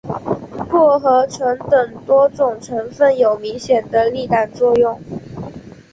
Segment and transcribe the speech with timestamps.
[0.67, 4.99] 薄荷醇等多种成分有明显的利胆作用。